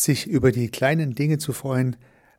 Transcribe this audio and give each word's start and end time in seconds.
Sich 0.00 0.26
über 0.26 0.50
die 0.50 0.70
kleinen 0.70 1.14
Dinge 1.14 1.36
zu 1.36 1.52
freuen, 1.52 1.94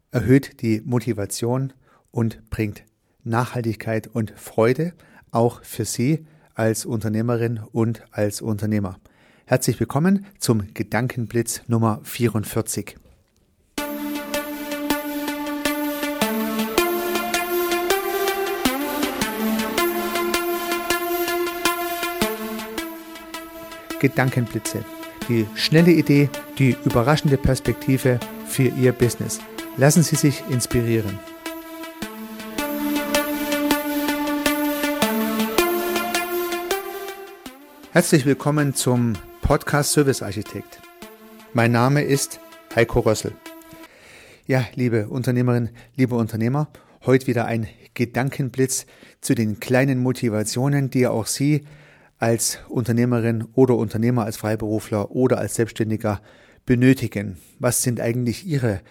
erhöht 0.10 0.64
die 0.64 0.82
Motivation 0.84 1.74
und 2.10 2.50
bringt 2.50 2.84
Nachhaltigkeit 3.24 4.08
und 4.08 4.34
Freude 4.36 4.94
auch 5.30 5.64
für 5.64 5.86
Sie 5.86 6.26
als 6.56 6.88
Unternehmerin 6.88 7.60
und 7.72 8.02
als 8.10 8.42
Unternehmer. 8.42 9.00
Herzlich 9.46 9.80
willkommen 9.80 10.26
zum 10.40 10.74
Gedankenblitz 10.74 11.62
Nummer 11.68 12.00
44. 12.04 12.98
Gedankenblitze. 24.00 24.84
Die 25.30 25.46
schnelle 25.56 25.92
Idee, 25.92 26.30
die 26.58 26.76
überraschende 26.84 27.38
Perspektive 27.38 28.20
für 28.48 28.64
Ihr 28.64 28.92
Business. 28.92 29.40
Lassen 29.78 30.04
Sie 30.04 30.16
sich 30.16 30.44
inspirieren. 30.50 31.20
Herzlich 37.92 38.26
willkommen 38.26 38.74
zum 38.74 39.14
Podcast 39.42 39.92
Service 39.92 40.22
Architekt. 40.22 40.80
Mein 41.54 41.72
Name 41.72 42.04
ist 42.04 42.40
Heiko 42.76 43.02
Rössel. 43.02 43.34
Ja, 44.48 44.66
liebe 44.76 45.08
Unternehmerinnen, 45.08 45.70
liebe 45.96 46.16
Unternehmer, 46.16 46.68
heute 47.06 47.28
wieder 47.28 47.46
ein 47.46 47.68
Gedankenblitz 47.94 48.86
zu 49.22 49.36
den 49.36 49.60
kleinen 49.60 50.00
Motivationen, 50.00 50.90
die 50.90 51.06
auch 51.06 51.28
Sie 51.28 51.66
als 52.22 52.60
Unternehmerin 52.70 53.46
oder 53.56 53.76
Unternehmer, 53.76 54.26
als 54.26 54.38
Freiberufler 54.38 55.12
oder 55.12 55.40
als 55.40 55.56
Selbstständiger 55.56 56.22
benötigen? 56.68 57.38
Was 57.60 57.82
sind 57.82 58.00
eigentlich 58.00 58.46
Ihre 58.46 58.82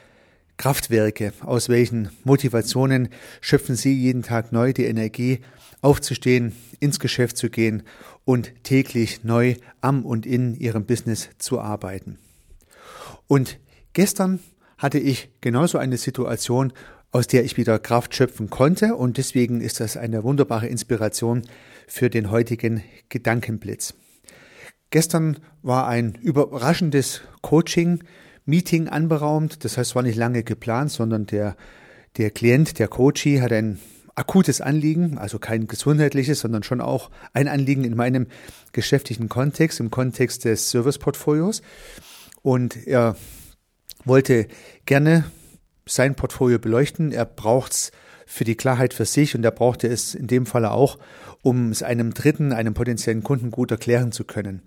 Kraftwerke? 0.56 1.32
Aus 1.40 1.68
welchen 1.68 2.10
Motivationen 2.24 3.08
schöpfen 3.40 3.76
Sie 3.76 3.94
jeden 3.94 4.22
Tag 4.22 4.50
neu 4.50 4.72
die 4.72 4.84
Energie, 4.84 5.40
aufzustehen, 5.80 6.56
ins 6.80 6.98
Geschäft 6.98 7.36
zu 7.36 7.50
gehen 7.50 7.84
und 8.24 8.52
täglich 8.64 9.22
neu 9.22 9.54
am 9.80 10.04
und 10.04 10.26
in 10.26 10.58
Ihrem 10.58 10.84
Business 10.84 11.30
zu 11.38 11.60
arbeiten? 11.60 12.18
Und 13.28 13.60
gestern 13.92 14.40
hatte 14.76 14.98
ich 14.98 15.30
genauso 15.40 15.78
eine 15.78 15.98
Situation, 15.98 16.72
aus 17.12 17.26
der 17.26 17.44
ich 17.44 17.56
wieder 17.56 17.78
Kraft 17.78 18.14
schöpfen 18.14 18.50
konnte. 18.50 18.94
Und 18.94 19.18
deswegen 19.18 19.60
ist 19.60 19.80
das 19.80 19.96
eine 19.96 20.22
wunderbare 20.22 20.66
Inspiration 20.66 21.42
für 21.86 22.10
den 22.10 22.30
heutigen 22.30 22.82
Gedankenblitz. 23.08 23.94
Gestern 24.90 25.38
war 25.62 25.86
ein 25.86 26.14
überraschendes 26.20 27.22
Coaching-Meeting 27.42 28.88
anberaumt. 28.88 29.64
Das 29.64 29.76
heißt, 29.76 29.90
es 29.90 29.96
war 29.96 30.02
nicht 30.02 30.16
lange 30.16 30.42
geplant, 30.42 30.90
sondern 30.90 31.26
der, 31.26 31.56
der 32.16 32.30
Klient, 32.30 32.78
der 32.78 32.88
Coachie, 32.88 33.40
hat 33.40 33.52
ein 33.52 33.78
akutes 34.16 34.60
Anliegen, 34.60 35.16
also 35.18 35.38
kein 35.38 35.66
gesundheitliches, 35.66 36.40
sondern 36.40 36.62
schon 36.62 36.80
auch 36.80 37.10
ein 37.32 37.48
Anliegen 37.48 37.84
in 37.84 37.96
meinem 37.96 38.26
geschäftlichen 38.72 39.28
Kontext, 39.28 39.80
im 39.80 39.90
Kontext 39.90 40.44
des 40.44 40.70
Serviceportfolios. 40.70 41.62
Und 42.42 42.86
er 42.86 43.16
wollte 44.04 44.46
gerne 44.86 45.24
sein 45.90 46.14
Portfolio 46.14 46.58
beleuchten. 46.58 47.12
Er 47.12 47.24
braucht 47.24 47.72
es 47.72 47.92
für 48.26 48.44
die 48.44 48.54
Klarheit 48.54 48.94
für 48.94 49.04
sich 49.04 49.34
und 49.34 49.44
er 49.44 49.50
brauchte 49.50 49.88
es 49.88 50.14
in 50.14 50.28
dem 50.28 50.46
Falle 50.46 50.70
auch, 50.70 50.98
um 51.42 51.70
es 51.70 51.82
einem 51.82 52.14
Dritten, 52.14 52.52
einem 52.52 52.74
potenziellen 52.74 53.24
Kunden 53.24 53.50
gut 53.50 53.70
erklären 53.70 54.12
zu 54.12 54.24
können. 54.24 54.62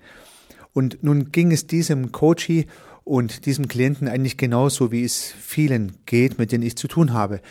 Und 0.74 1.04
nun 1.04 1.32
ging 1.32 1.52
es 1.52 1.68
diesem 1.68 2.12
Coachie 2.12 2.66
und 3.06 3.46
diesem 3.46 3.68
Klienten 3.68 4.08
eigentlich 4.08 4.38
genauso, 4.38 4.92
wie 4.92 5.04
es 5.04 5.34
vielen 5.40 5.98
geht, 6.06 6.40
mit 6.40 6.52
denen 6.52 6.64
ich 6.64 6.76
zu 6.76 6.88
tun 6.88 7.14
habe. 7.14 7.42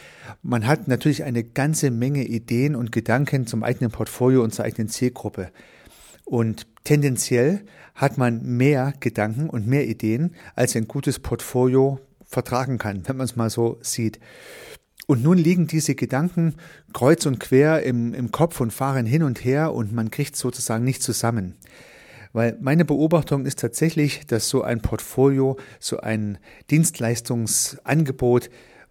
Man 0.43 0.67
hat 0.67 0.89
natürlich 0.89 1.25
eine 1.25 1.45
ganze 1.45 1.91
Menge 1.91 2.25
Ideen 2.25 2.75
und 2.75 2.93
Gedanken 2.93 3.47
zum 3.47 3.63
eigenen 3.63 3.91
Portfolio 3.91 4.43
und 4.43 4.55
zur 4.55 4.65
eigenen 4.65 4.89
Zielgruppe. 4.89 5.51
Und 6.25 6.67
tendenziell 6.85 7.65
hat 7.95 8.19
man 8.19 8.43
mehr 8.43 8.95
Gedanken 9.01 9.51
und 9.51 9.67
mehr 9.67 9.87
Ideen, 9.87 10.35
als 10.55 10.75
ein 10.77 10.89
gutes 10.89 11.19
Portfolio 11.19 12.01
vertragen 12.33 12.79
kann, 12.79 13.07
wenn 13.07 13.17
man 13.17 13.25
es 13.25 13.37
mal 13.37 13.51
so 13.51 13.79
sieht. 13.83 14.19
Und 15.07 15.23
nun 15.23 15.37
liegen 15.37 15.67
diese 15.67 15.95
Gedanken 15.95 16.55
kreuz 16.93 17.27
und 17.27 17.41
quer 17.41 17.83
im, 17.83 18.15
im 18.15 18.31
Kopf 18.31 18.61
und 18.61 18.73
fahren 18.73 19.07
hin 19.07 19.23
und 19.23 19.45
her 19.45 19.75
und 19.75 19.93
man 19.93 20.11
kriegt 20.11 20.37
sozusagen 20.37 20.85
nicht 20.85 21.03
zusammen. 21.03 21.57
Weil 22.33 22.57
meine 22.61 22.85
Beobachtung 22.85 23.45
ist 23.45 23.59
tatsächlich, 23.59 24.27
dass 24.27 24.49
so 24.49 24.63
ein 24.63 24.81
Portfolio, 24.81 25.59
so 25.81 25.99
ein 25.99 26.39
Dienstleistungsangebot 26.71 28.49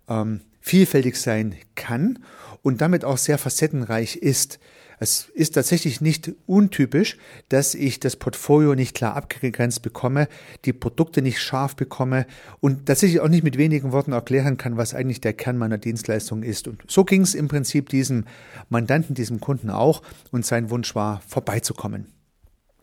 ähm, 0.08 0.42
vielfältig 0.60 1.16
sein 1.16 1.56
kann 1.76 2.20
und 2.62 2.82
damit 2.82 3.04
auch 3.04 3.18
sehr 3.18 3.38
facettenreich 3.38 4.18
ist. 4.18 4.60
Es 5.04 5.30
ist 5.34 5.56
tatsächlich 5.56 6.00
nicht 6.00 6.32
untypisch, 6.46 7.18
dass 7.50 7.74
ich 7.74 8.00
das 8.00 8.16
Portfolio 8.18 8.76
nicht 8.76 8.96
klar 8.96 9.16
abgegrenzt 9.16 9.82
bekomme, 9.82 10.28
die 10.64 10.74
Produkte 10.74 11.24
nicht 11.24 11.40
scharf 11.40 11.76
bekomme 11.76 12.28
und 12.60 12.86
tatsächlich 12.86 13.20
auch 13.20 13.28
nicht 13.28 13.44
mit 13.44 13.58
wenigen 13.58 13.94
Worten 13.94 14.12
erklären 14.12 14.58
kann, 14.58 14.78
was 14.78 14.94
eigentlich 14.94 15.20
der 15.20 15.34
Kern 15.34 15.58
meiner 15.58 15.80
Dienstleistung 15.80 16.44
ist. 16.44 16.68
Und 16.68 16.84
so 16.88 17.04
ging 17.04 17.24
es 17.24 17.34
im 17.34 17.48
Prinzip 17.48 17.90
diesem 17.90 18.26
Mandanten, 18.70 19.16
diesem 19.16 19.40
Kunden 19.40 19.72
auch 19.72 20.04
und 20.30 20.46
sein 20.46 20.70
Wunsch 20.70 20.94
war, 20.94 21.24
vorbeizukommen. 21.28 22.06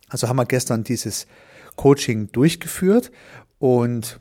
Also 0.09 0.29
haben 0.29 0.39
wir 0.39 0.45
gestern 0.45 0.83
dieses 0.83 1.29
Coaching 1.77 2.33
durchgeführt 2.33 3.13
und 3.61 4.19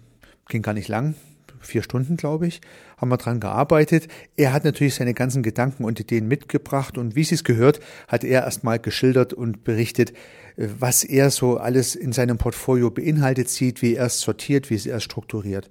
ging 0.50 0.62
gar 0.62 0.76
nicht 0.76 0.88
lang, 0.88 1.16
vier 1.62 1.84
Stunden, 1.84 2.18
glaube 2.18 2.48
ich, 2.48 2.62
haben 2.98 3.10
wir 3.10 3.18
dran 3.18 3.40
gearbeitet. 3.40 4.08
Er 4.36 4.54
hat 4.54 4.64
natürlich 4.64 4.96
seine 4.96 5.14
ganzen 5.14 5.44
Gedanken 5.44 5.84
und 5.84 6.00
Ideen 6.00 6.28
mitgebracht 6.28 6.98
und 6.98 7.16
wie 7.16 7.24
Sie 7.24 7.36
es 7.36 7.44
gehört, 7.44 7.80
hat 8.08 8.24
er 8.24 8.44
erstmal 8.44 8.80
geschildert 8.80 9.34
und 9.34 9.64
berichtet, 9.64 10.12
äh, 10.56 10.68
was 10.80 11.04
er 11.04 11.30
so 11.30 11.58
alles 11.58 11.96
in 11.96 12.12
seinem 12.12 12.38
Portfolio 12.38 12.90
beinhaltet 12.90 13.50
sieht, 13.50 13.82
wie 13.82 13.96
er 13.96 14.08
es 14.08 14.22
sortiert, 14.22 14.70
wie 14.70 14.90
er 14.90 14.98
es 14.98 15.04
strukturiert. 15.04 15.70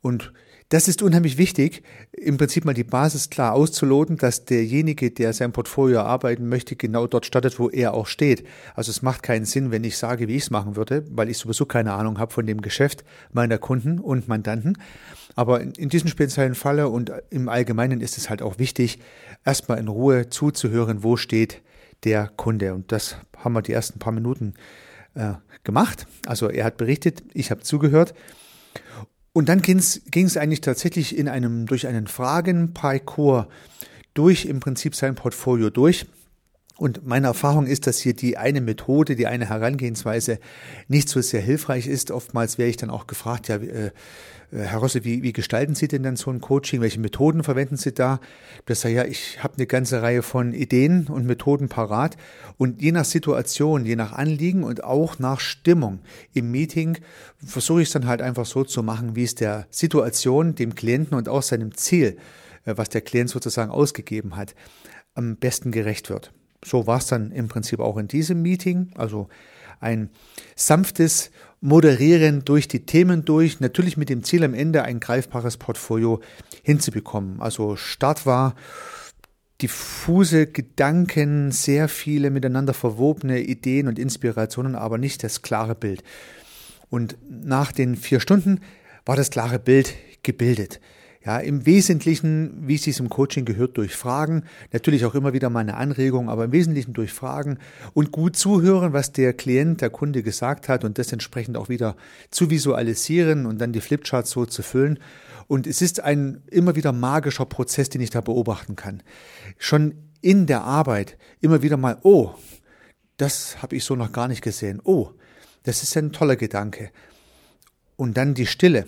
Und 0.00 0.32
das 0.70 0.88
ist 0.88 1.02
unheimlich 1.02 1.38
wichtig, 1.38 1.82
im 2.12 2.36
Prinzip 2.36 2.64
mal 2.64 2.74
die 2.74 2.84
Basis 2.84 3.30
klar 3.30 3.52
auszuloten, 3.52 4.16
dass 4.16 4.44
derjenige, 4.44 5.10
der 5.10 5.32
sein 5.32 5.52
Portfolio 5.52 5.98
erarbeiten 5.98 6.48
möchte, 6.48 6.74
genau 6.74 7.06
dort 7.06 7.26
startet, 7.26 7.58
wo 7.58 7.68
er 7.68 7.94
auch 7.94 8.06
steht. 8.06 8.46
Also 8.74 8.90
es 8.90 9.02
macht 9.02 9.22
keinen 9.22 9.44
Sinn, 9.44 9.70
wenn 9.70 9.84
ich 9.84 9.98
sage, 9.98 10.26
wie 10.26 10.36
ich 10.36 10.44
es 10.44 10.50
machen 10.50 10.74
würde, 10.76 11.04
weil 11.10 11.28
ich 11.28 11.38
sowieso 11.38 11.66
keine 11.66 11.92
Ahnung 11.92 12.18
habe 12.18 12.32
von 12.32 12.46
dem 12.46 12.60
Geschäft 12.60 13.04
meiner 13.32 13.58
Kunden 13.58 13.98
und 13.98 14.26
Mandanten. 14.26 14.78
Aber 15.36 15.60
in, 15.60 15.72
in 15.72 15.88
diesem 15.90 16.08
speziellen 16.08 16.54
Falle 16.54 16.88
und 16.88 17.12
im 17.30 17.48
Allgemeinen 17.48 18.00
ist 18.00 18.16
es 18.16 18.30
halt 18.30 18.40
auch 18.40 18.58
wichtig, 18.58 18.98
erstmal 19.44 19.78
in 19.78 19.88
Ruhe 19.88 20.30
zuzuhören, 20.30 21.02
wo 21.02 21.16
steht 21.16 21.62
der 22.04 22.28
Kunde. 22.28 22.74
Und 22.74 22.90
das 22.90 23.16
haben 23.36 23.52
wir 23.52 23.62
die 23.62 23.72
ersten 23.72 23.98
paar 23.98 24.12
Minuten 24.12 24.54
äh, 25.14 25.34
gemacht. 25.62 26.06
Also 26.26 26.48
er 26.48 26.64
hat 26.64 26.76
berichtet, 26.76 27.22
ich 27.34 27.50
habe 27.50 27.62
zugehört. 27.62 28.14
Und 29.34 29.48
dann 29.48 29.60
ging 29.62 29.78
es 29.78 30.36
eigentlich 30.36 30.60
tatsächlich 30.60 31.18
in 31.18 31.28
einem, 31.28 31.66
durch 31.66 31.88
einen 31.88 32.06
Fragenparcours 32.06 33.46
durch 34.14 34.46
im 34.46 34.60
Prinzip 34.60 34.94
sein 34.94 35.16
Portfolio 35.16 35.70
durch. 35.70 36.06
Und 36.76 37.06
meine 37.06 37.28
Erfahrung 37.28 37.66
ist, 37.66 37.86
dass 37.86 38.00
hier 38.00 38.14
die 38.14 38.36
eine 38.36 38.60
Methode, 38.60 39.14
die 39.14 39.28
eine 39.28 39.48
Herangehensweise 39.48 40.40
nicht 40.88 41.08
so 41.08 41.20
sehr 41.20 41.40
hilfreich 41.40 41.86
ist. 41.86 42.10
Oftmals 42.10 42.58
wäre 42.58 42.68
ich 42.68 42.76
dann 42.76 42.90
auch 42.90 43.06
gefragt, 43.06 43.46
ja, 43.46 43.56
äh, 43.56 43.92
Herr 44.50 44.78
Rosse, 44.78 45.04
wie, 45.04 45.22
wie 45.22 45.32
gestalten 45.32 45.74
Sie 45.74 45.88
denn 45.88 46.02
dann 46.02 46.16
so 46.16 46.30
ein 46.30 46.40
Coaching? 46.40 46.80
Welche 46.80 47.00
Methoden 47.00 47.42
verwenden 47.42 47.76
Sie 47.76 47.92
da? 47.92 48.20
Das 48.66 48.80
sage 48.80 48.94
ja, 48.94 49.04
ich 49.04 49.42
habe 49.42 49.54
eine 49.56 49.66
ganze 49.66 50.02
Reihe 50.02 50.22
von 50.22 50.52
Ideen 50.52 51.06
und 51.06 51.26
Methoden 51.26 51.68
parat. 51.68 52.16
Und 52.56 52.82
je 52.82 52.92
nach 52.92 53.04
Situation, 53.04 53.84
je 53.84 53.96
nach 53.96 54.12
Anliegen 54.12 54.62
und 54.64 54.82
auch 54.82 55.18
nach 55.18 55.40
Stimmung 55.40 56.00
im 56.34 56.50
Meeting 56.50 56.98
versuche 57.44 57.82
ich 57.82 57.88
es 57.88 57.92
dann 57.92 58.06
halt 58.06 58.22
einfach 58.22 58.46
so 58.46 58.64
zu 58.64 58.82
machen, 58.82 59.16
wie 59.16 59.24
es 59.24 59.34
der 59.34 59.66
Situation, 59.70 60.54
dem 60.54 60.74
Klienten 60.74 61.16
und 61.16 61.28
auch 61.28 61.42
seinem 61.42 61.76
Ziel, 61.76 62.16
äh, 62.64 62.74
was 62.76 62.88
der 62.88 63.00
Klient 63.00 63.30
sozusagen 63.30 63.70
ausgegeben 63.70 64.36
hat, 64.36 64.54
am 65.14 65.36
besten 65.36 65.72
gerecht 65.72 66.10
wird. 66.10 66.32
So 66.64 66.86
war 66.86 66.98
es 66.98 67.06
dann 67.06 67.30
im 67.30 67.48
Prinzip 67.48 67.80
auch 67.80 67.96
in 67.96 68.08
diesem 68.08 68.42
Meeting. 68.42 68.90
Also 68.96 69.28
ein 69.80 70.10
sanftes 70.56 71.30
Moderieren 71.60 72.44
durch 72.44 72.68
die 72.68 72.84
Themen 72.84 73.24
durch, 73.24 73.60
natürlich 73.60 73.96
mit 73.96 74.08
dem 74.08 74.22
Ziel 74.22 74.44
am 74.44 74.54
Ende 74.54 74.82
ein 74.82 75.00
greifbares 75.00 75.56
Portfolio 75.56 76.20
hinzubekommen. 76.62 77.40
Also 77.40 77.76
Start 77.76 78.26
war 78.26 78.54
diffuse 79.62 80.46
Gedanken, 80.46 81.52
sehr 81.52 81.88
viele 81.88 82.30
miteinander 82.30 82.74
verwobene 82.74 83.40
Ideen 83.40 83.88
und 83.88 83.98
Inspirationen, 83.98 84.74
aber 84.74 84.98
nicht 84.98 85.22
das 85.22 85.42
klare 85.42 85.74
Bild. 85.74 86.02
Und 86.90 87.16
nach 87.28 87.72
den 87.72 87.96
vier 87.96 88.20
Stunden 88.20 88.60
war 89.06 89.16
das 89.16 89.30
klare 89.30 89.58
Bild 89.58 89.94
gebildet. 90.22 90.80
Ja, 91.24 91.38
im 91.38 91.64
Wesentlichen, 91.64 92.68
wie 92.68 92.74
es 92.74 92.82
diesem 92.82 93.08
Coaching 93.08 93.46
gehört, 93.46 93.78
durch 93.78 93.96
Fragen, 93.96 94.44
natürlich 94.72 95.06
auch 95.06 95.14
immer 95.14 95.32
wieder 95.32 95.48
mal 95.48 95.60
eine 95.60 95.78
Anregung, 95.78 96.28
aber 96.28 96.44
im 96.44 96.52
Wesentlichen 96.52 96.92
durch 96.92 97.14
Fragen 97.14 97.58
und 97.94 98.12
gut 98.12 98.36
zuhören, 98.36 98.92
was 98.92 99.12
der 99.12 99.32
Klient, 99.32 99.80
der 99.80 99.88
Kunde 99.88 100.22
gesagt 100.22 100.68
hat 100.68 100.84
und 100.84 100.98
das 100.98 101.12
entsprechend 101.12 101.56
auch 101.56 101.70
wieder 101.70 101.96
zu 102.30 102.50
visualisieren 102.50 103.46
und 103.46 103.58
dann 103.58 103.72
die 103.72 103.80
Flipcharts 103.80 104.30
so 104.30 104.44
zu 104.44 104.62
füllen. 104.62 104.98
Und 105.46 105.66
es 105.66 105.80
ist 105.80 106.00
ein 106.00 106.42
immer 106.50 106.76
wieder 106.76 106.92
magischer 106.92 107.46
Prozess, 107.46 107.88
den 107.88 108.02
ich 108.02 108.10
da 108.10 108.20
beobachten 108.20 108.76
kann. 108.76 109.02
Schon 109.56 109.94
in 110.20 110.46
der 110.46 110.62
Arbeit 110.62 111.16
immer 111.40 111.62
wieder 111.62 111.78
mal, 111.78 111.96
oh, 112.02 112.34
das 113.16 113.62
habe 113.62 113.76
ich 113.76 113.84
so 113.84 113.96
noch 113.96 114.12
gar 114.12 114.28
nicht 114.28 114.42
gesehen. 114.42 114.80
Oh, 114.84 115.10
das 115.62 115.82
ist 115.82 115.96
ein 115.96 116.12
toller 116.12 116.36
Gedanke. 116.36 116.90
Und 117.96 118.16
dann 118.16 118.34
die 118.34 118.46
Stille. 118.46 118.86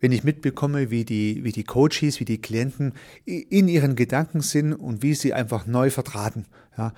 Wenn 0.00 0.12
ich 0.12 0.24
mitbekomme, 0.24 0.90
wie 0.90 1.04
die, 1.04 1.42
wie 1.44 1.52
die 1.52 1.64
Coaches, 1.64 2.20
wie 2.20 2.24
die 2.24 2.40
Klienten 2.40 2.92
in 3.24 3.68
ihren 3.68 3.96
Gedanken 3.96 4.40
sind 4.40 4.72
und 4.72 5.02
wie 5.02 5.14
sie 5.14 5.34
einfach 5.34 5.66
neu 5.66 5.90
vertraten. 5.90 6.46
Ja, 6.76 6.92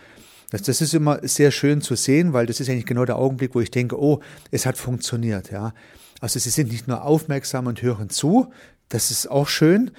das, 0.50 0.62
das 0.62 0.80
ist 0.80 0.94
immer 0.94 1.26
sehr 1.26 1.50
schön 1.50 1.80
zu 1.80 1.94
sehen, 1.94 2.32
weil 2.32 2.46
das 2.46 2.60
ist 2.60 2.68
eigentlich 2.68 2.86
genau 2.86 3.04
der 3.04 3.16
Augenblick, 3.16 3.54
wo 3.54 3.60
ich 3.60 3.70
denke, 3.70 4.00
oh, 4.00 4.20
es 4.50 4.66
hat 4.66 4.76
funktioniert. 4.76 5.50
Ja, 5.50 5.72
also 6.20 6.38
sie 6.38 6.50
sind 6.50 6.70
nicht 6.70 6.88
nur 6.88 7.04
aufmerksam 7.04 7.66
und 7.66 7.80
hören 7.80 8.10
zu, 8.10 8.52
das 8.88 9.10
ist 9.10 9.30
auch 9.30 9.48
schön, 9.48 9.92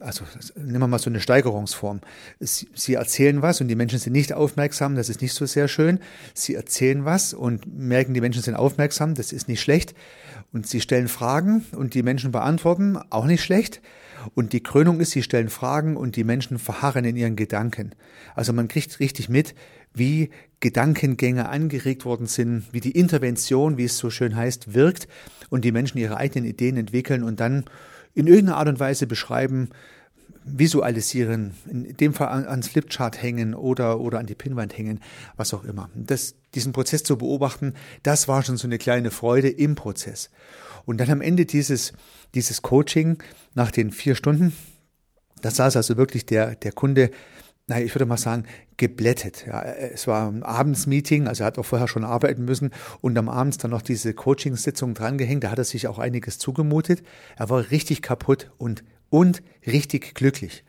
also 0.00 0.24
nehmen 0.56 0.80
wir 0.80 0.88
mal 0.88 0.98
so 0.98 1.10
eine 1.10 1.20
Steigerungsform. 1.20 2.00
Sie 2.40 2.94
erzählen 2.94 3.42
was 3.42 3.60
und 3.60 3.68
die 3.68 3.74
Menschen 3.74 3.98
sind 3.98 4.12
nicht 4.12 4.32
aufmerksam, 4.32 4.96
das 4.96 5.08
ist 5.08 5.22
nicht 5.22 5.34
so 5.34 5.46
sehr 5.46 5.68
schön. 5.68 6.00
Sie 6.34 6.54
erzählen 6.54 7.04
was 7.04 7.34
und 7.34 7.66
merken, 7.78 8.14
die 8.14 8.20
Menschen 8.20 8.42
sind 8.42 8.54
aufmerksam, 8.54 9.14
das 9.14 9.32
ist 9.32 9.48
nicht 9.48 9.60
schlecht. 9.60 9.94
Und 10.52 10.66
sie 10.66 10.80
stellen 10.80 11.08
Fragen 11.08 11.64
und 11.72 11.94
die 11.94 12.02
Menschen 12.02 12.32
beantworten, 12.32 12.98
auch 13.10 13.26
nicht 13.26 13.42
schlecht. 13.42 13.80
Und 14.34 14.52
die 14.52 14.62
Krönung 14.62 15.00
ist, 15.00 15.12
sie 15.12 15.22
stellen 15.22 15.48
Fragen 15.48 15.96
und 15.96 16.16
die 16.16 16.24
Menschen 16.24 16.58
verharren 16.58 17.04
in 17.04 17.16
ihren 17.16 17.36
Gedanken. 17.36 17.94
Also 18.34 18.52
man 18.52 18.68
kriegt 18.68 18.98
richtig 18.98 19.28
mit, 19.28 19.54
wie 19.94 20.30
Gedankengänge 20.60 21.48
angeregt 21.48 22.04
worden 22.04 22.26
sind, 22.26 22.64
wie 22.72 22.80
die 22.80 22.92
Intervention, 22.92 23.76
wie 23.76 23.84
es 23.84 23.98
so 23.98 24.10
schön 24.10 24.36
heißt, 24.36 24.74
wirkt 24.74 25.06
und 25.48 25.64
die 25.64 25.72
Menschen 25.72 25.98
ihre 25.98 26.16
eigenen 26.16 26.48
Ideen 26.48 26.76
entwickeln 26.76 27.22
und 27.22 27.40
dann 27.40 27.64
in 28.16 28.26
irgendeiner 28.26 28.56
Art 28.56 28.68
und 28.68 28.80
Weise 28.80 29.06
beschreiben, 29.06 29.68
visualisieren, 30.44 31.54
in 31.68 31.96
dem 31.96 32.14
Fall 32.14 32.46
ans 32.46 32.68
Flipchart 32.68 33.22
hängen 33.22 33.54
oder, 33.54 34.00
oder 34.00 34.18
an 34.18 34.26
die 34.26 34.34
Pinnwand 34.34 34.76
hängen, 34.76 35.00
was 35.36 35.52
auch 35.52 35.64
immer. 35.64 35.90
Das, 35.94 36.34
diesen 36.54 36.72
Prozess 36.72 37.02
zu 37.02 37.18
beobachten, 37.18 37.74
das 38.02 38.26
war 38.26 38.42
schon 38.42 38.56
so 38.56 38.66
eine 38.66 38.78
kleine 38.78 39.10
Freude 39.10 39.50
im 39.50 39.74
Prozess. 39.74 40.30
Und 40.86 40.98
dann 40.98 41.10
am 41.10 41.20
Ende 41.20 41.44
dieses, 41.44 41.92
dieses 42.34 42.62
Coaching 42.62 43.22
nach 43.54 43.70
den 43.70 43.90
vier 43.90 44.14
Stunden, 44.14 44.52
da 45.42 45.50
saß 45.50 45.76
also 45.76 45.96
wirklich 45.98 46.24
der, 46.24 46.54
der 46.54 46.72
Kunde 46.72 47.10
naja, 47.68 47.84
ich 47.84 47.94
würde 47.94 48.06
mal 48.06 48.16
sagen, 48.16 48.44
geblättet. 48.76 49.44
Ja, 49.46 49.62
es 49.62 50.06
war 50.06 50.28
ein 50.30 50.42
Abendsmeeting, 50.42 51.26
also 51.26 51.42
er 51.42 51.48
hat 51.48 51.58
auch 51.58 51.64
vorher 51.64 51.88
schon 51.88 52.04
arbeiten 52.04 52.44
müssen 52.44 52.70
und 53.00 53.18
am 53.18 53.28
Abend 53.28 53.62
dann 53.62 53.72
noch 53.72 53.82
diese 53.82 54.14
Coachingsitzung 54.14 54.94
drangehängt. 54.94 55.42
Da 55.42 55.50
hat 55.50 55.58
er 55.58 55.64
sich 55.64 55.88
auch 55.88 55.98
einiges 55.98 56.38
zugemutet. 56.38 57.02
Er 57.36 57.50
war 57.50 57.70
richtig 57.70 58.02
kaputt 58.02 58.50
und, 58.58 58.84
und 59.10 59.42
richtig 59.66 60.14
glücklich. 60.14 60.64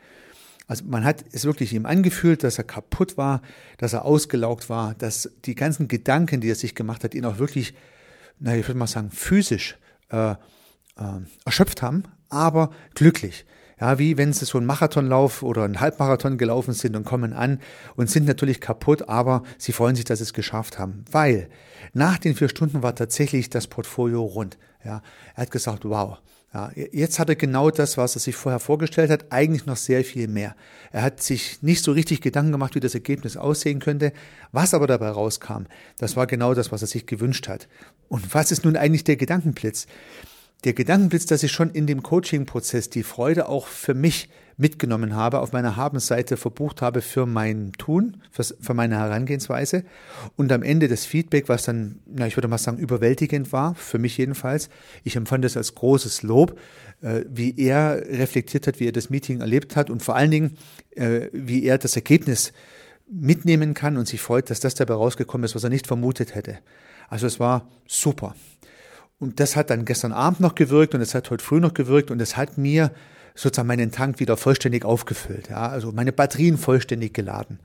Also 0.67 0.83
man 0.85 1.05
hat 1.05 1.23
es 1.31 1.45
wirklich 1.45 1.73
ihm 1.73 1.85
angefühlt, 1.85 2.43
dass 2.43 2.57
er 2.57 2.63
kaputt 2.63 3.15
war, 3.15 3.41
dass 3.77 3.93
er 3.93 4.03
ausgelaugt 4.03 4.69
war, 4.69 4.95
dass 4.95 5.29
die 5.45 5.55
ganzen 5.55 5.87
Gedanken, 5.87 6.41
die 6.41 6.49
er 6.49 6.55
sich 6.55 6.75
gemacht 6.75 7.03
hat, 7.03 7.15
ihn 7.15 7.25
auch 7.25 7.37
wirklich, 7.37 7.73
naja, 8.39 8.59
ich 8.59 8.67
würde 8.67 8.79
mal 8.79 8.87
sagen, 8.87 9.11
physisch 9.11 9.77
äh, 10.09 10.31
äh, 10.31 10.35
erschöpft 11.45 11.81
haben, 11.81 12.03
aber 12.29 12.71
glücklich. 12.95 13.45
Ja, 13.79 13.99
wie 13.99 14.17
wenn 14.17 14.33
sie 14.33 14.45
so 14.45 14.57
einen 14.57 14.65
Marathonlauf 14.65 15.43
oder 15.43 15.63
einen 15.63 15.79
Halbmarathon 15.79 16.37
gelaufen 16.37 16.73
sind 16.73 16.95
und 16.95 17.05
kommen 17.05 17.33
an 17.33 17.59
und 17.95 18.09
sind 18.09 18.25
natürlich 18.25 18.59
kaputt, 18.59 19.07
aber 19.07 19.43
sie 19.59 19.71
freuen 19.71 19.95
sich, 19.95 20.05
dass 20.05 20.17
sie 20.17 20.23
es 20.23 20.33
geschafft 20.33 20.79
haben. 20.79 21.05
Weil 21.11 21.47
nach 21.93 22.17
den 22.17 22.35
vier 22.35 22.49
Stunden 22.49 22.81
war 22.81 22.95
tatsächlich 22.95 23.49
das 23.49 23.67
Portfolio 23.67 24.23
rund. 24.23 24.57
Ja, 24.83 25.01
er 25.35 25.41
hat 25.43 25.51
gesagt, 25.51 25.85
wow. 25.85 26.17
Ja, 26.53 26.71
jetzt 26.75 27.19
hat 27.19 27.27
er 27.27 27.35
genau 27.35 27.69
das, 27.69 27.97
was 27.97 28.15
er 28.15 28.21
sich 28.21 28.35
vorher 28.35 28.59
vorgestellt 28.59 29.11
hat, 29.11 29.31
eigentlich 29.31 29.65
noch 29.65 29.75
sehr 29.75 30.03
viel 30.05 30.29
mehr. 30.29 30.55
Er 30.91 31.01
hat 31.01 31.21
sich 31.21 31.61
nicht 31.61 31.83
so 31.83 31.91
richtig 31.91 32.21
Gedanken 32.21 32.53
gemacht, 32.53 32.73
wie 32.73 32.79
das 32.79 32.95
Ergebnis 32.95 33.35
aussehen 33.35 33.79
könnte. 33.79 34.13
Was 34.53 34.73
aber 34.73 34.87
dabei 34.87 35.09
rauskam, 35.09 35.65
das 35.99 36.15
war 36.15 36.25
genau 36.25 36.53
das, 36.53 36.71
was 36.71 36.81
er 36.81 36.87
sich 36.87 37.05
gewünscht 37.05 37.49
hat. 37.49 37.67
Und 38.07 38.33
was 38.33 38.51
ist 38.51 38.63
nun 38.63 38.77
eigentlich 38.77 39.03
der 39.03 39.17
Gedankenblitz? 39.17 39.87
Der 40.63 40.73
Gedankenblitz, 40.73 41.25
dass 41.25 41.43
ich 41.43 41.51
schon 41.51 41.69
in 41.69 41.87
dem 41.87 42.03
Coaching-Prozess 42.03 42.89
die 42.89 43.03
Freude 43.03 43.47
auch 43.47 43.67
für 43.67 43.93
mich 43.93 44.29
mitgenommen 44.57 45.15
habe, 45.15 45.39
auf 45.39 45.53
meiner 45.53 45.75
Habenseite 45.75 46.35
verbucht 46.35 46.81
habe 46.81 47.01
für 47.01 47.27
mein 47.27 47.73
Tun, 47.73 48.17
für, 48.31 48.43
für 48.43 48.73
meine 48.73 48.97
Herangehensweise 48.97 49.83
und 50.35 50.51
am 50.51 50.63
Ende 50.63 50.87
das 50.87 51.05
Feedback, 51.05 51.47
was 51.47 51.63
dann, 51.63 51.99
na, 52.07 52.25
ich 52.25 52.35
würde 52.35 52.47
mal 52.47 52.57
sagen, 52.57 52.79
überwältigend 52.79 53.53
war, 53.53 53.75
für 53.75 53.99
mich 53.99 54.17
jedenfalls. 54.17 54.69
Ich 55.03 55.15
empfand 55.15 55.45
es 55.45 55.55
als 55.55 55.75
großes 55.75 56.23
Lob, 56.23 56.59
äh, 57.01 57.21
wie 57.29 57.55
er 57.55 58.01
reflektiert 58.09 58.65
hat, 58.65 58.79
wie 58.79 58.87
er 58.87 58.91
das 58.91 59.11
Meeting 59.11 59.41
erlebt 59.41 59.75
hat 59.75 59.91
und 59.91 60.01
vor 60.01 60.15
allen 60.15 60.31
Dingen, 60.31 60.57
äh, 60.95 61.27
wie 61.31 61.63
er 61.63 61.77
das 61.77 61.95
Ergebnis 61.95 62.51
mitnehmen 63.09 63.75
kann 63.75 63.95
und 63.95 64.07
sich 64.07 64.21
freut, 64.21 64.49
dass 64.49 64.59
das 64.59 64.73
dabei 64.73 64.95
rausgekommen 64.95 65.45
ist, 65.45 65.55
was 65.55 65.63
er 65.63 65.69
nicht 65.69 65.85
vermutet 65.85 66.33
hätte. 66.33 66.57
Also 67.09 67.27
es 67.27 67.39
war 67.39 67.69
super. 67.87 68.35
Und 69.19 69.39
das 69.39 69.55
hat 69.55 69.69
dann 69.69 69.85
gestern 69.85 70.13
Abend 70.13 70.39
noch 70.39 70.55
gewirkt 70.55 70.93
und 70.93 71.01
es 71.01 71.15
hat 71.15 71.29
heute 71.31 71.43
früh 71.43 71.59
noch 71.59 71.73
gewirkt 71.73 72.11
und 72.11 72.21
es 72.21 72.37
hat 72.37 72.57
mir 72.57 72.91
sozusagen 73.33 73.67
meinen 73.67 73.91
Tank 73.91 74.19
wieder 74.19 74.37
vollständig 74.37 74.85
aufgefüllt, 74.85 75.49
ja, 75.49 75.69
also 75.69 75.91
meine 75.91 76.11
Batterien 76.11 76.57
vollständig 76.57 77.13
geladen. 77.13 77.59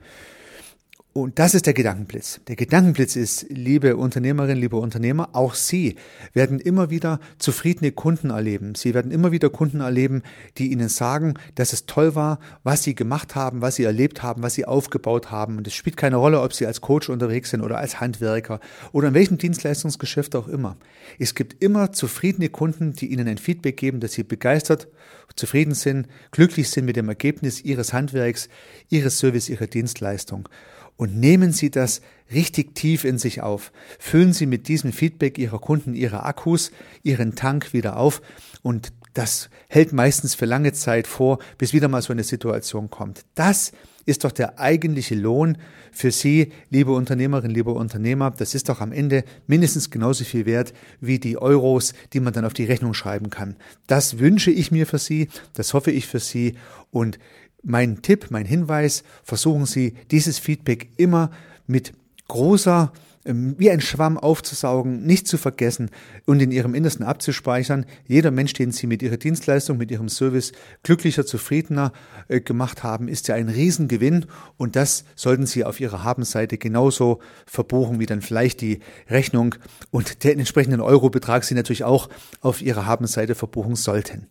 Und 1.15 1.37
das 1.37 1.53
ist 1.53 1.67
der 1.67 1.75
Gedankenblitz. 1.75 2.41
Der 2.47 2.55
Gedankenblitz 2.55 3.15
ist, 3.15 3.45
liebe 3.49 3.97
Unternehmerinnen, 3.97 4.57
liebe 4.57 4.77
Unternehmer, 4.77 5.29
auch 5.33 5.53
Sie 5.53 5.95
werden 6.33 6.59
immer 6.59 6.89
wieder 6.89 7.19
zufriedene 7.37 7.91
Kunden 7.91 8.31
erleben. 8.31 8.73
Sie 8.73 8.95
werden 8.95 9.11
immer 9.11 9.31
wieder 9.31 9.51
Kunden 9.51 9.81
erleben, 9.81 10.23
die 10.57 10.71
Ihnen 10.71 10.89
sagen, 10.89 11.35
dass 11.53 11.71
es 11.71 11.85
toll 11.85 12.15
war, 12.15 12.39
was 12.63 12.81
Sie 12.81 12.95
gemacht 12.95 13.35
haben, 13.35 13.61
was 13.61 13.75
Sie 13.75 13.83
erlebt 13.83 14.23
haben, 14.23 14.41
was 14.41 14.55
Sie 14.55 14.65
aufgebaut 14.65 15.29
haben. 15.29 15.57
Und 15.57 15.67
es 15.67 15.75
spielt 15.75 15.97
keine 15.97 16.15
Rolle, 16.15 16.41
ob 16.41 16.51
Sie 16.51 16.65
als 16.65 16.81
Coach 16.81 17.09
unterwegs 17.09 17.51
sind 17.51 17.61
oder 17.61 17.77
als 17.77 17.99
Handwerker 17.99 18.59
oder 18.91 19.09
in 19.09 19.13
welchem 19.13 19.37
Dienstleistungsgeschäft 19.37 20.35
auch 20.35 20.47
immer. 20.47 20.77
Es 21.19 21.35
gibt 21.35 21.61
immer 21.61 21.91
zufriedene 21.91 22.49
Kunden, 22.49 22.93
die 22.93 23.11
Ihnen 23.11 23.27
ein 23.27 23.37
Feedback 23.37 23.77
geben, 23.77 23.99
dass 23.99 24.13
Sie 24.13 24.23
begeistert, 24.23 24.87
zufrieden 25.35 25.75
sind, 25.75 26.07
glücklich 26.31 26.71
sind 26.71 26.85
mit 26.85 26.95
dem 26.95 27.07
Ergebnis 27.07 27.61
Ihres 27.61 27.93
Handwerks, 27.93 28.49
Ihres 28.89 29.19
Service, 29.19 29.47
Ihrer 29.47 29.67
Dienstleistung 29.67 30.49
und 30.97 31.17
nehmen 31.17 31.51
Sie 31.51 31.69
das 31.69 32.01
richtig 32.33 32.75
tief 32.75 33.03
in 33.03 33.17
sich 33.17 33.41
auf. 33.41 33.71
Füllen 33.99 34.33
Sie 34.33 34.45
mit 34.45 34.67
diesem 34.67 34.91
Feedback 34.91 35.37
Ihrer 35.37 35.59
Kunden 35.59 35.95
Ihre 35.95 36.23
Akkus, 36.23 36.71
Ihren 37.03 37.35
Tank 37.35 37.73
wieder 37.73 37.97
auf 37.97 38.21
und 38.61 38.93
das 39.13 39.49
hält 39.67 39.93
meistens 39.93 40.33
für 40.33 40.45
lange 40.45 40.73
Zeit 40.73 41.05
vor, 41.05 41.37
bis 41.57 41.71
wieder 41.73 41.87
mal 41.87 42.01
so 42.01 42.13
eine 42.13 42.23
Situation 42.23 42.89
kommt. 42.89 43.25
Das 43.35 43.71
ist 44.05 44.23
doch 44.23 44.31
der 44.31 44.59
eigentliche 44.59 45.15
Lohn 45.15 45.57
für 45.91 46.11
Sie, 46.11 46.51
liebe 46.69 46.91
Unternehmerinnen, 46.91 47.53
liebe 47.53 47.71
Unternehmer. 47.71 48.31
Das 48.31 48.55
ist 48.55 48.69
doch 48.69 48.81
am 48.81 48.91
Ende 48.91 49.23
mindestens 49.47 49.91
genauso 49.91 50.23
viel 50.23 50.45
wert 50.45 50.73
wie 50.99 51.19
die 51.19 51.37
Euros, 51.37 51.93
die 52.11 52.19
man 52.19 52.33
dann 52.33 52.45
auf 52.45 52.53
die 52.53 52.65
Rechnung 52.65 52.93
schreiben 52.93 53.29
kann. 53.29 53.55
Das 53.87 54.19
wünsche 54.19 54.51
ich 54.51 54.71
mir 54.71 54.87
für 54.87 54.97
Sie, 54.97 55.29
das 55.53 55.73
hoffe 55.73 55.91
ich 55.91 56.07
für 56.07 56.19
Sie 56.19 56.55
und 56.91 57.19
mein 57.63 58.01
Tipp, 58.01 58.27
mein 58.29 58.45
Hinweis, 58.45 59.03
versuchen 59.23 59.65
Sie 59.65 59.95
dieses 60.11 60.37
Feedback 60.37 60.89
immer 60.97 61.31
mit 61.65 61.93
großer, 62.27 62.91
ähm, 63.25 63.55
wie 63.57 63.71
ein 63.71 63.79
Schwamm 63.79 64.17
aufzusaugen, 64.17 65.05
nicht 65.05 65.27
zu 65.27 65.37
vergessen 65.37 65.89
und 66.25 66.41
in 66.41 66.51
Ihrem 66.51 66.75
Innersten 66.75 67.05
abzuspeichern. 67.05 67.85
Jeder 68.05 68.31
Mensch, 68.31 68.53
den 68.53 68.71
Sie 68.71 68.85
mit 68.85 69.01
Ihrer 69.01 69.17
Dienstleistung, 69.17 69.77
mit 69.77 69.91
Ihrem 69.91 70.09
Service 70.09 70.51
glücklicher, 70.83 71.25
zufriedener 71.25 71.93
äh, 72.27 72.41
gemacht 72.41 72.83
haben, 72.83 73.07
ist 73.07 73.29
ja 73.29 73.35
ein 73.35 73.49
Riesengewinn 73.49 74.25
und 74.57 74.75
das 74.75 75.05
sollten 75.15 75.45
Sie 75.45 75.63
auf 75.63 75.79
Ihrer 75.79 76.03
Habenseite 76.03 76.57
genauso 76.57 77.19
verbuchen, 77.45 77.99
wie 77.99 78.05
dann 78.05 78.21
vielleicht 78.21 78.59
die 78.59 78.79
Rechnung 79.09 79.55
und 79.89 80.25
den 80.25 80.39
entsprechenden 80.39 80.81
Eurobetrag 80.81 81.45
Sie 81.45 81.55
natürlich 81.55 81.85
auch 81.85 82.09
auf 82.41 82.61
Ihrer 82.61 82.85
Habenseite 82.85 83.35
verbuchen 83.35 83.75
sollten. 83.75 84.27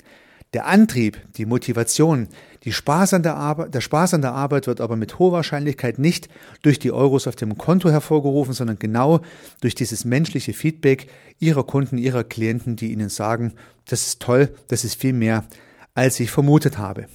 Der 0.52 0.66
Antrieb, 0.66 1.18
die 1.37 1.47
Motivation, 1.47 2.28
die 2.64 2.73
Spaß 2.73 3.14
an 3.14 3.23
der, 3.23 3.37
Arbeit, 3.37 3.75
der 3.75 3.80
Spaß 3.80 4.12
an 4.12 4.21
der 4.21 4.32
Arbeit 4.32 4.66
wird 4.66 4.82
aber 4.82 4.97
mit 4.97 5.18
hoher 5.18 5.32
Wahrscheinlichkeit 5.32 5.99
nicht 5.99 6.28
durch 6.61 6.78
die 6.78 6.92
Euros 6.92 7.26
auf 7.26 7.37
dem 7.37 7.56
Konto 7.56 7.90
hervorgerufen, 7.90 8.52
sondern 8.52 8.78
genau 8.78 9.21
durch 9.62 9.75
dieses 9.75 10.04
menschliche 10.04 10.52
Feedback 10.52 11.06
Ihrer 11.38 11.64
Kunden, 11.64 11.97
Ihrer 11.97 12.23
Klienten, 12.23 12.76
die 12.76 12.92
Ihnen 12.92 13.09
sagen, 13.09 13.54
das 13.87 14.06
ist 14.06 14.21
toll, 14.21 14.54
das 14.68 14.85
ist 14.85 15.00
viel 15.00 15.14
mehr, 15.14 15.44
als 15.94 16.21
ich 16.21 16.30
vermutet 16.30 16.76
habe. 16.76 17.06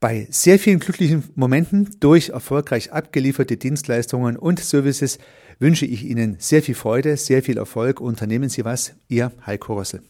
Bei 0.00 0.26
sehr 0.30 0.58
vielen 0.58 0.80
glücklichen 0.80 1.22
Momenten 1.36 1.90
durch 2.00 2.30
erfolgreich 2.30 2.92
abgelieferte 2.92 3.56
Dienstleistungen 3.56 4.36
und 4.36 4.58
Services 4.58 5.18
wünsche 5.60 5.86
ich 5.86 6.04
Ihnen 6.04 6.34
sehr 6.40 6.60
viel 6.60 6.74
Freude, 6.74 7.16
sehr 7.16 7.44
viel 7.44 7.56
Erfolg. 7.56 8.00
Unternehmen 8.00 8.48
Sie 8.48 8.64
was, 8.64 8.94
Ihr 9.06 9.30
Heiko 9.46 9.74
Rössel. 9.74 10.02